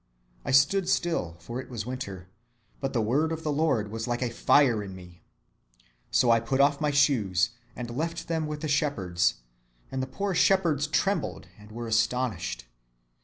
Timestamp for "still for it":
0.89-1.69